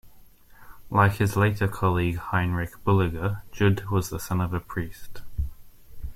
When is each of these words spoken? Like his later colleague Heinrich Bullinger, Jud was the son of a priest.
Like 0.89 1.17
his 1.17 1.37
later 1.37 1.67
colleague 1.67 2.15
Heinrich 2.17 2.73
Bullinger, 2.83 3.43
Jud 3.51 3.85
was 3.91 4.09
the 4.09 4.19
son 4.19 4.41
of 4.41 4.51
a 4.51 4.59
priest. 4.59 5.21